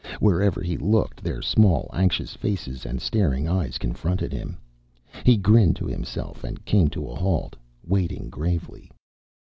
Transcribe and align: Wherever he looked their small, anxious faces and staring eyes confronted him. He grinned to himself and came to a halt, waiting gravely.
Wherever 0.19 0.63
he 0.63 0.77
looked 0.77 1.21
their 1.23 1.43
small, 1.43 1.87
anxious 1.93 2.33
faces 2.33 2.87
and 2.87 2.99
staring 2.99 3.47
eyes 3.47 3.77
confronted 3.77 4.33
him. 4.33 4.57
He 5.23 5.37
grinned 5.37 5.75
to 5.75 5.85
himself 5.85 6.43
and 6.43 6.65
came 6.65 6.87
to 6.87 7.07
a 7.11 7.15
halt, 7.15 7.55
waiting 7.85 8.27
gravely. 8.27 8.89